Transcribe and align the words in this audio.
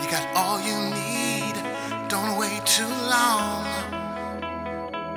You 0.00 0.08
got 0.10 0.26
all 0.34 0.60
you 0.60 0.76
need, 0.90 1.54
don't 2.08 2.38
wait 2.38 2.64
too 2.66 2.88
long. 3.08 3.64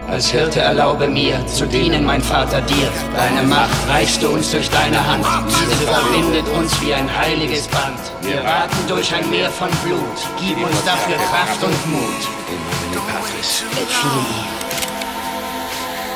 Als 0.09 0.29
Hirte 0.31 0.61
erlaube 0.61 1.07
mir, 1.07 1.45
zu 1.47 1.65
dienen, 1.67 2.05
mein 2.05 2.21
Vater, 2.21 2.61
dir. 2.61 2.89
Deine 3.15 3.43
Macht 3.43 3.89
reichst 3.89 4.23
du 4.23 4.29
uns 4.29 4.51
durch 4.51 4.69
deine 4.69 5.05
Hand. 5.05 5.25
Diese 5.49 5.85
verbindet 5.85 6.47
uns 6.57 6.81
wie 6.81 6.93
ein 6.93 7.09
heiliges 7.13 7.67
Band. 7.67 7.99
Wir 8.21 8.41
raten 8.41 8.87
durch 8.87 9.13
ein 9.13 9.29
Meer 9.29 9.49
von 9.49 9.69
Blut. 9.83 10.17
Gib 10.39 10.57
uns 10.65 10.83
dafür 10.85 11.17
Kraft 11.17 11.61
und 11.61 11.91
Mut. 11.91 12.23
Et 13.79 13.87
Filii, 13.87 14.45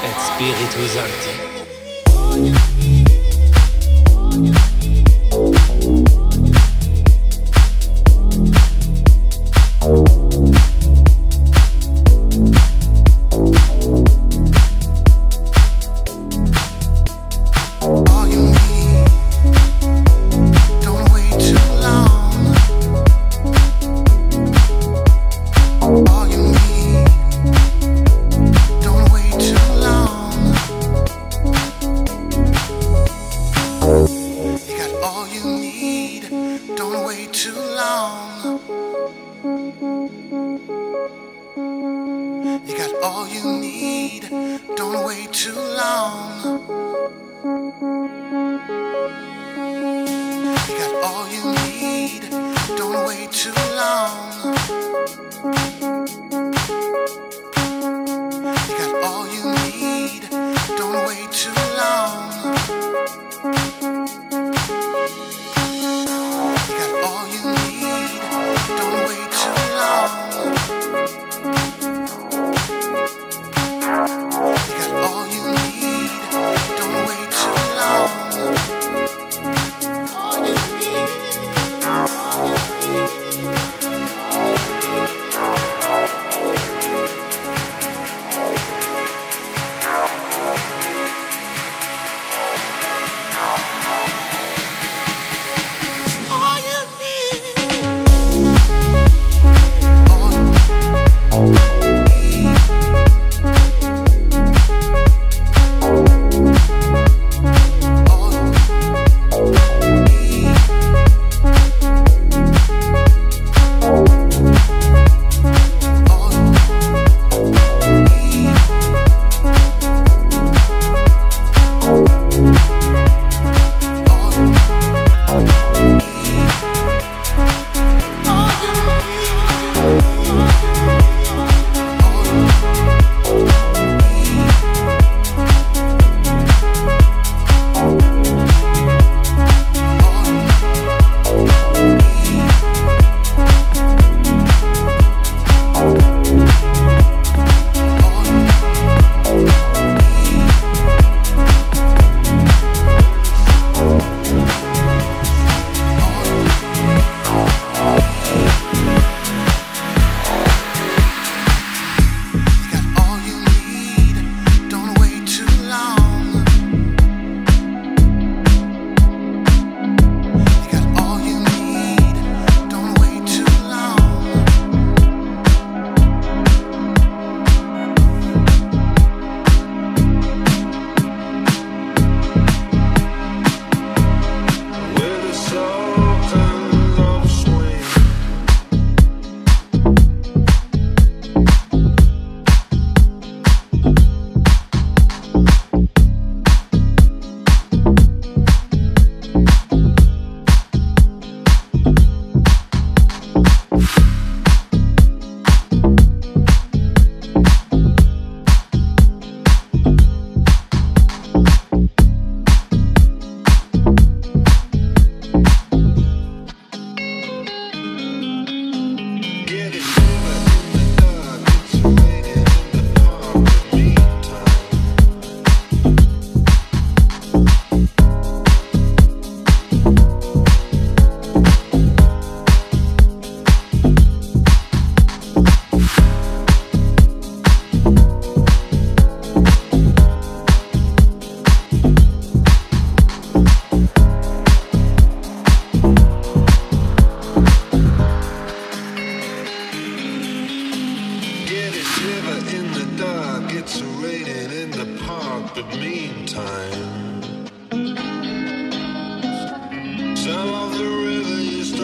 et 0.04 0.18
Spiritu 0.26 0.82
Sancti. 0.88 2.71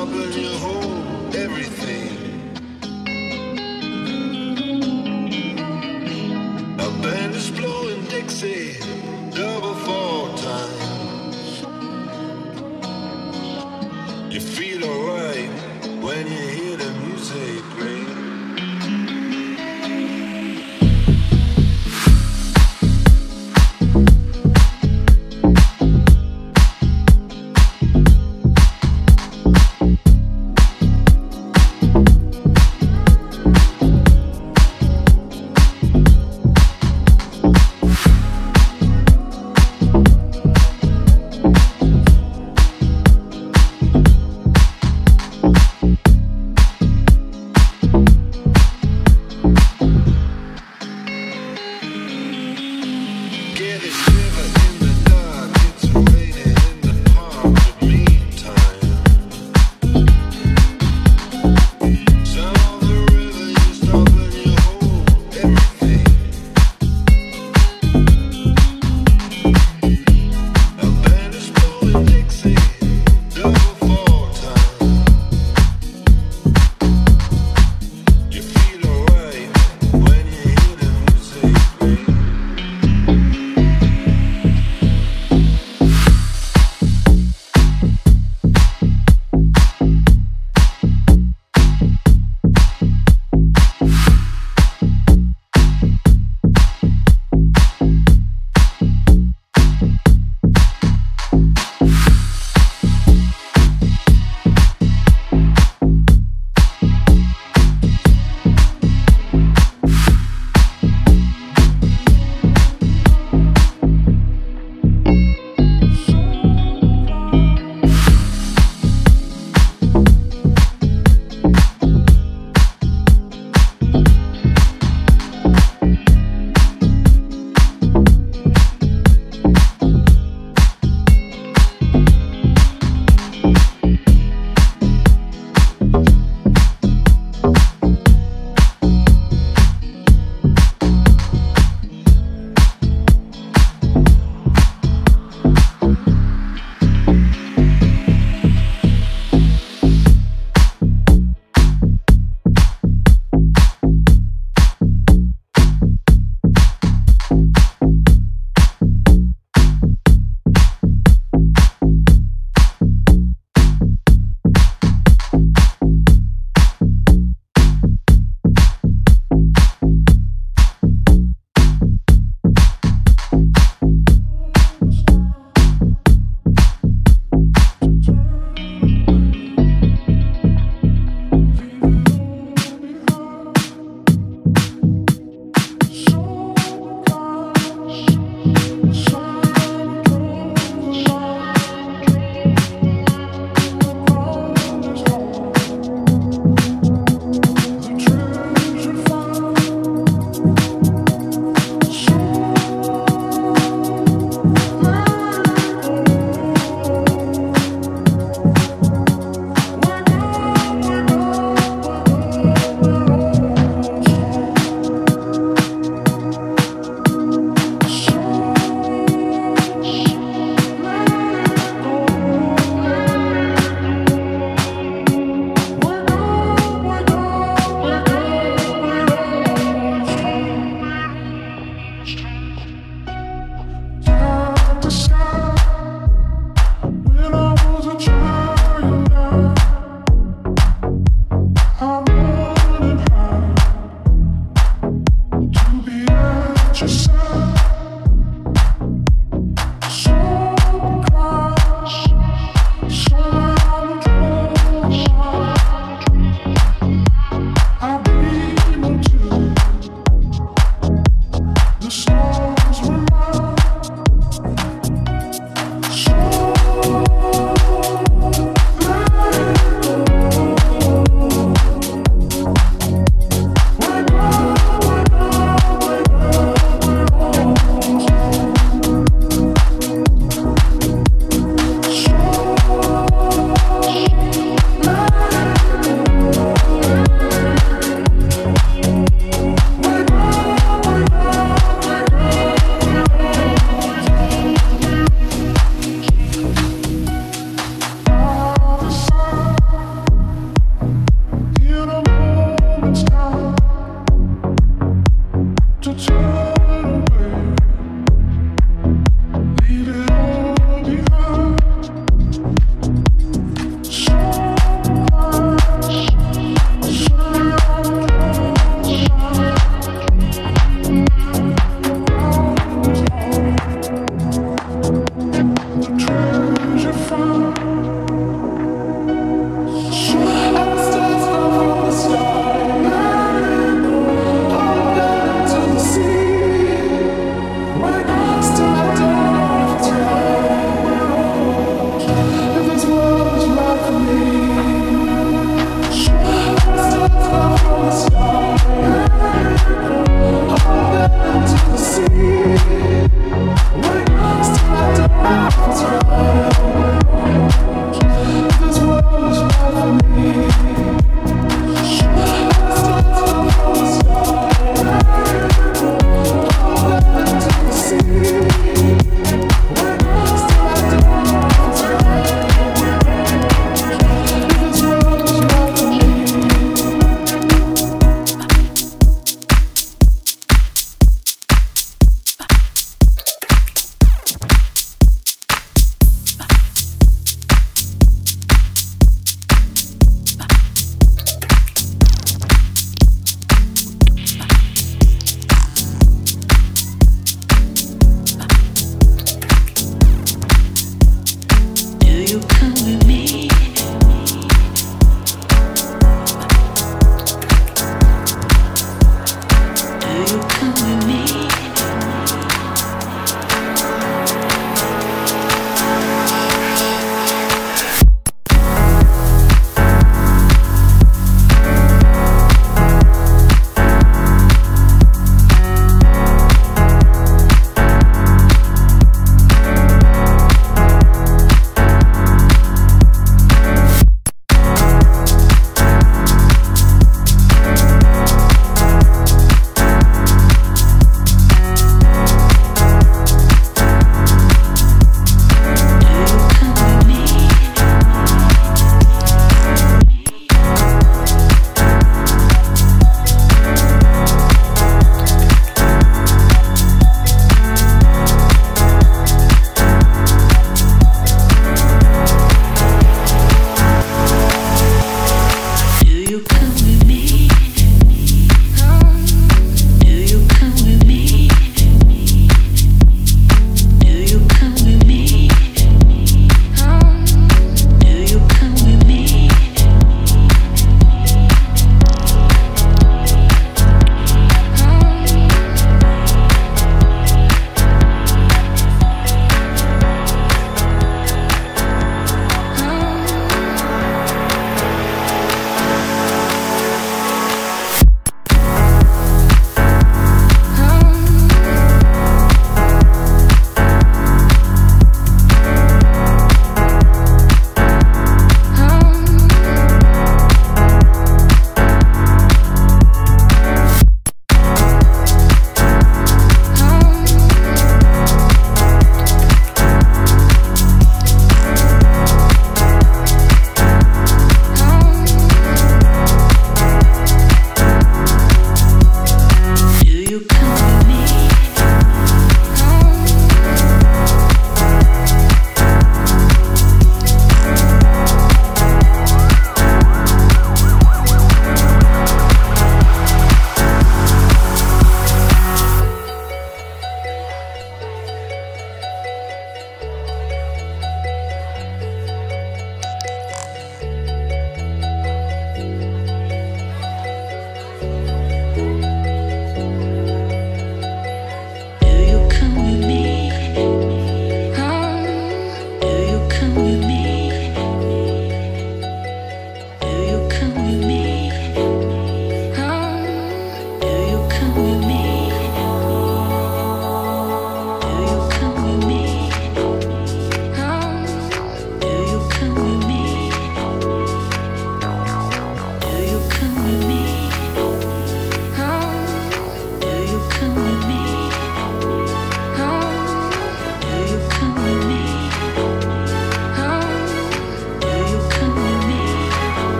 trouble 0.00 0.30
you 0.30 0.48
hold. 0.60 0.79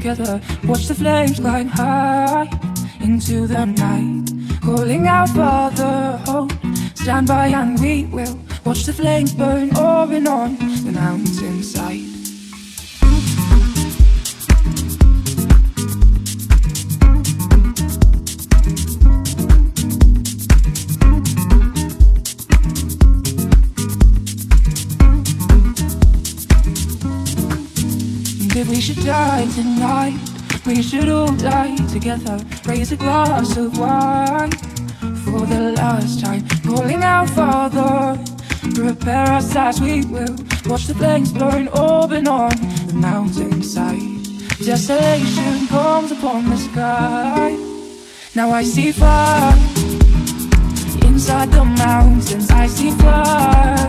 Together. 0.00 0.40
Watch 0.64 0.86
the 0.88 0.94
flames 0.94 1.38
climb 1.38 1.68
high 1.68 2.48
into 3.00 3.46
the 3.46 3.66
night, 3.66 4.30
calling 4.62 5.06
out 5.06 5.28
for 5.28 5.70
the 5.76 6.16
hope. 6.24 6.52
Stand 6.94 7.26
by 7.28 7.48
and 7.48 7.78
we 7.80 8.04
will 8.06 8.38
watch 8.64 8.84
the 8.84 8.92
flames 8.92 9.34
burn 9.34 9.76
over 9.76 10.14
and 10.14 10.28
on 10.28 10.69
together. 32.00 32.42
Raise 32.64 32.92
a 32.92 32.96
glass 32.96 33.56
of 33.56 33.78
wine 33.78 34.52
for 35.24 35.44
the 35.46 35.72
last 35.76 36.20
time. 36.24 36.46
Calling 36.64 37.02
out, 37.02 37.28
Father, 37.30 38.18
prepare 38.74 39.28
us 39.32 39.54
as 39.54 39.80
we 39.80 40.04
will. 40.06 40.34
Watch 40.66 40.86
the 40.86 40.94
flames 40.94 41.32
burn 41.32 41.68
open 41.68 42.26
on 42.26 42.56
the 42.86 42.94
mountainside. 42.94 44.24
Desolation 44.64 45.66
comes 45.68 46.12
upon 46.12 46.48
the 46.48 46.56
sky. 46.56 47.56
Now 48.34 48.50
I 48.50 48.62
see 48.62 48.92
fire 48.92 49.54
inside 51.04 51.50
the 51.50 51.64
mountains. 51.64 52.50
I 52.50 52.66
see 52.66 52.92
fire 52.92 53.88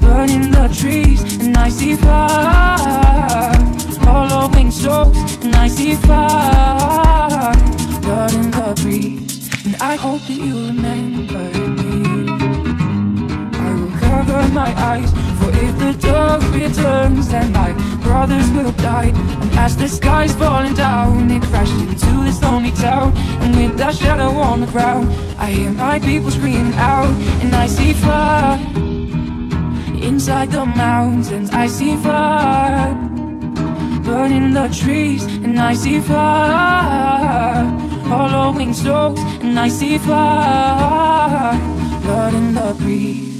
burning 0.00 0.50
the 0.52 0.68
trees, 0.78 1.20
and 1.40 1.56
I 1.56 1.68
see 1.68 1.96
fire. 1.96 3.58
Hollowing 4.06 4.70
souls, 4.70 5.16
and 5.52 5.60
I 5.60 5.68
see 5.68 5.94
fire 5.94 7.52
burning 8.00 8.50
the 8.50 8.72
breeze. 8.82 9.50
And 9.64 9.76
I 9.76 9.96
hope 9.96 10.20
that 10.22 10.38
you 10.46 10.54
remember 10.66 11.44
me. 11.78 12.00
I 13.66 13.68
will 13.74 13.94
cover 14.00 14.48
my 14.52 14.70
eyes, 14.92 15.10
for 15.38 15.50
if 15.50 15.74
the 15.78 15.92
dark 16.06 16.42
returns, 16.54 17.28
then 17.28 17.52
my 17.52 17.72
brothers 18.02 18.48
will 18.50 18.72
die. 18.72 19.12
And 19.42 19.52
as 19.58 19.76
the 19.76 19.88
sky's 19.88 20.34
falling 20.34 20.74
down, 20.74 21.30
it 21.30 21.42
crashed 21.42 21.72
into 21.74 22.24
this 22.24 22.40
lonely 22.42 22.72
town. 22.72 23.12
And 23.42 23.54
with 23.56 23.76
that 23.78 23.94
shadow 23.94 24.30
on 24.30 24.60
the 24.60 24.66
ground, 24.66 25.12
I 25.38 25.50
hear 25.50 25.70
my 25.70 25.98
people 25.98 26.30
screaming 26.30 26.74
out, 26.74 27.12
and 27.42 27.54
I 27.54 27.66
see 27.66 27.92
fire. 27.92 28.58
Inside 30.02 30.50
the 30.50 30.66
mountains, 30.66 31.50
I 31.50 31.66
see 31.68 31.96
fire 31.96 33.21
burning 34.12 34.52
the 34.52 34.68
trees, 34.68 35.24
and 35.44 35.58
I 35.58 35.72
see 35.72 35.98
fire 35.98 37.64
hollowing 38.12 38.74
souls, 38.74 39.18
and 39.40 39.58
I 39.58 39.68
see 39.68 39.96
fire 39.96 41.58
burning 42.04 42.52
the 42.52 42.74
breeze. 42.78 43.31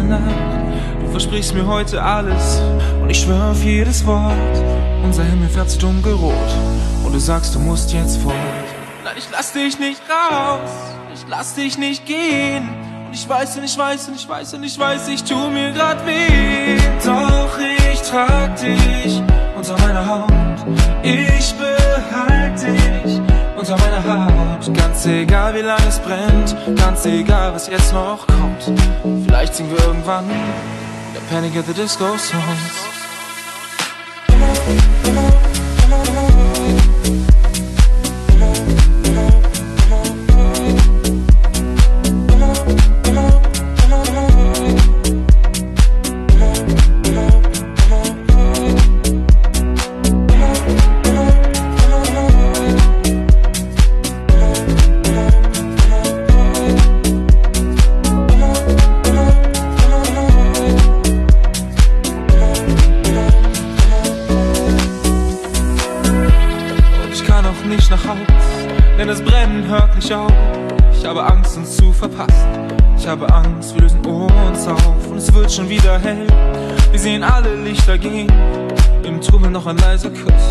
Ganze 0.00 0.04
Nacht. 0.04 1.00
Du 1.00 1.10
versprichst 1.10 1.54
mir 1.54 1.66
heute 1.66 2.02
alles. 2.02 2.60
Und 3.00 3.10
ich 3.10 3.20
schwöre 3.20 3.50
auf 3.50 3.62
jedes 3.62 4.06
Wort. 4.06 4.34
Unser 5.02 5.24
Himmel 5.24 5.48
fährt 5.48 5.70
zu 5.70 5.78
dunkelrot. 5.78 6.34
Und 7.04 7.12
du 7.12 7.18
sagst, 7.18 7.54
du 7.54 7.58
musst 7.58 7.92
jetzt 7.92 8.18
fort. 8.18 8.34
Nein, 9.04 9.14
ich 9.16 9.28
lass 9.32 9.52
dich 9.52 9.78
nicht 9.78 10.00
raus. 10.08 10.70
Ich 11.14 11.24
lass 11.28 11.54
dich 11.54 11.78
nicht 11.78 12.06
gehen. 12.06 12.68
Und 13.06 13.14
ich 13.14 13.28
weiß 13.28 13.56
und 13.58 13.64
ich 13.64 13.76
weiß 13.76 14.08
und 14.08 14.14
ich 14.14 14.28
weiß 14.28 14.54
und 14.54 14.62
ich 14.62 14.78
weiß, 14.78 15.08
ich 15.08 15.24
tu 15.24 15.50
mir 15.50 15.72
grad 15.72 16.06
weh. 16.06 16.76
Doch 17.04 17.58
ich 17.58 18.00
trag 18.02 18.56
dich 18.56 19.22
unter 19.56 19.76
meiner 19.78 20.06
Haut. 20.06 20.30
Ich 21.02 21.54
behalte 21.54 22.72
dich 22.72 23.20
unter 23.56 23.76
meiner 23.78 24.04
Haut. 24.04 24.49
Ganz 24.68 25.06
egal 25.06 25.54
wie 25.54 25.62
lange 25.62 25.86
es 25.88 25.98
brennt, 26.00 26.54
ganz 26.76 27.06
egal 27.06 27.54
was 27.54 27.66
jetzt 27.68 27.94
noch 27.94 28.26
kommt. 28.26 28.70
Vielleicht 29.24 29.54
singen 29.54 29.70
wir 29.70 29.82
irgendwann 29.86 30.26
der 31.14 31.20
Panic 31.34 31.56
at 31.56 31.66
the 31.66 31.72
Disco 31.72 32.16
Songs. 32.18 32.90
Gehen, 77.98 78.28
im 79.04 79.20
Trubel 79.20 79.50
noch 79.50 79.66
ein 79.66 79.76
leiser 79.78 80.10
Kuss. 80.10 80.46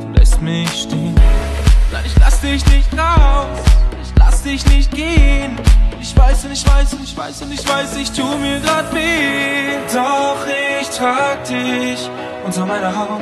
Du 0.00 0.18
lässt 0.18 0.40
mich 0.42 0.68
stehen. 0.82 1.14
Nein, 1.92 2.04
ich 2.04 2.18
lass 2.20 2.40
dich 2.40 2.64
nicht 2.66 2.88
raus, 2.96 3.58
ich 4.02 4.12
lass 4.18 4.42
dich 4.42 4.66
nicht 4.66 4.90
gehen. 4.92 5.56
Ich 6.00 6.16
weiß 6.16 6.44
und 6.44 6.52
ich 6.52 6.66
weiß 6.66 6.94
und 6.94 7.04
ich 7.04 7.16
weiß 7.16 7.42
und 7.42 7.52
ich 7.52 7.68
weiß, 7.68 7.96
ich 7.96 8.12
tu 8.12 8.24
mir 8.24 8.60
grad 8.60 8.94
weh. 8.94 9.76
Doch 9.92 10.46
ich 10.80 10.88
trag 10.90 11.44
dich 11.44 12.08
unter 12.44 12.66
meiner 12.66 12.96
Haut. 12.96 13.20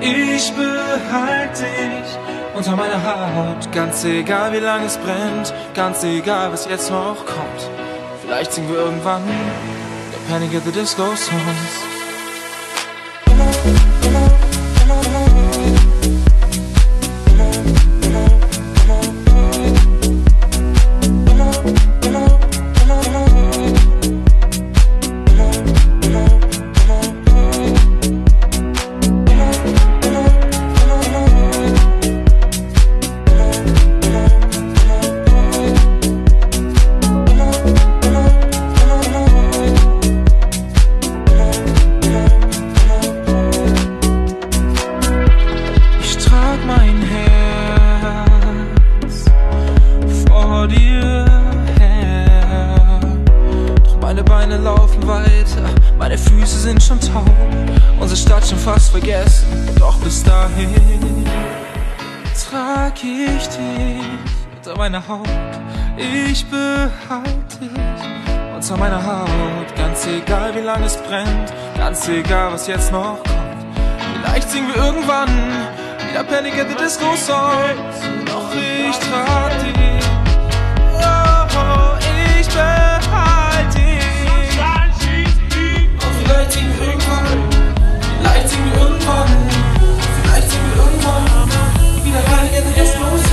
Ich 0.00 0.52
behalte 0.52 1.64
dich 1.64 2.18
unter 2.54 2.76
meiner 2.76 3.02
Haut. 3.02 3.70
Ganz 3.72 4.04
egal 4.04 4.52
wie 4.52 4.58
lange 4.58 4.86
es 4.86 4.96
brennt, 4.96 5.52
ganz 5.74 6.02
egal 6.04 6.52
was 6.52 6.66
jetzt 6.66 6.90
noch 6.90 7.26
kommt. 7.26 7.70
Vielleicht 8.22 8.52
singen 8.52 8.70
wir 8.70 8.78
irgendwann 8.78 9.22
der 9.26 10.32
Panic 10.32 10.54
at 10.54 10.64
the 10.64 10.72
Disco 10.72 11.04
Songs. 11.14 11.87
Meine 54.08 54.24
Beine 54.24 54.56
laufen 54.56 55.06
weiter, 55.06 55.68
meine 55.98 56.16
Füße 56.16 56.60
sind 56.60 56.82
schon 56.82 56.98
taub. 56.98 57.30
Unsere 58.00 58.18
Stadt 58.18 58.46
schon 58.46 58.56
fast 58.56 58.90
vergessen, 58.90 59.68
doch 59.78 59.98
bis 59.98 60.24
dahin 60.24 61.26
trag 62.48 62.94
ich 63.04 63.48
dich 63.48 64.06
unter 64.56 64.78
meiner 64.78 65.06
Haut. 65.06 65.28
Ich 65.98 66.42
behalte 66.46 67.58
dich 67.60 68.54
unter 68.54 68.78
meiner 68.78 69.04
Haut. 69.04 69.76
Ganz 69.76 70.06
egal 70.06 70.54
wie 70.54 70.64
lange 70.64 70.86
es 70.86 70.96
brennt, 70.96 71.52
ganz 71.76 72.08
egal 72.08 72.54
was 72.54 72.66
jetzt 72.66 72.90
noch 72.90 73.18
kommt. 73.22 73.66
Vielleicht 74.22 74.50
singen 74.50 74.68
wir 74.74 74.84
irgendwann 74.86 75.28
wieder 76.08 76.24
Panic 76.24 76.54
at 76.54 76.70
the 76.70 76.82
Disco 76.82 77.14
Songs. 77.14 77.98
Doch 78.24 78.54
ich 78.54 78.96
trag 79.00 79.50
dich. 79.60 79.77
Vielleicht 86.58 88.48
singen 88.48 88.72
wir 88.72 88.80
irgendwann. 88.82 89.26
Vielleicht 90.22 90.50
singen 90.50 90.70
wir 90.74 90.82
irgendwann. 90.82 91.24
Wieder 92.04 92.22
the 92.66 92.80
Disco 92.80 93.04
Songs. 93.04 93.27